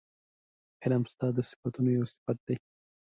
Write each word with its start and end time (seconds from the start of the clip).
علم 0.83 1.03
ستا 1.11 1.27
د 1.35 1.39
صفتونو 1.49 1.89
یو 1.97 2.05
صفت 2.13 2.37
دی 2.47 2.55